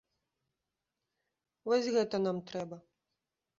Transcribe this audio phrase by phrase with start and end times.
[1.73, 2.77] Вось гэта нам трэба.